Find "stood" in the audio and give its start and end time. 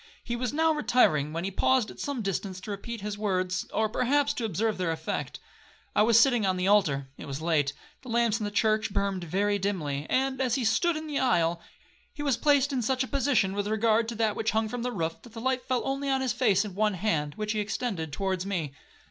10.65-10.97